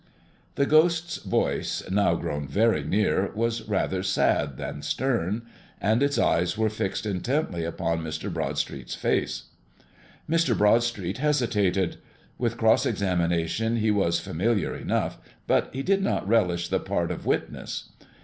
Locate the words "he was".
13.75-14.19